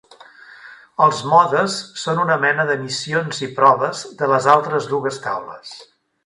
[1.07, 5.77] Els modes son una mena de missions i proves de les altres dues taules.